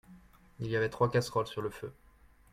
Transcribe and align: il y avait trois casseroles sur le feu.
il 0.59 0.67
y 0.67 0.75
avait 0.75 0.89
trois 0.89 1.11
casseroles 1.11 1.45
sur 1.45 1.61
le 1.61 1.69
feu. 1.69 1.93